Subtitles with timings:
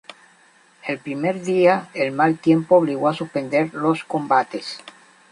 [0.87, 4.79] El primer día el mal tiempo obligó a suspender los combates.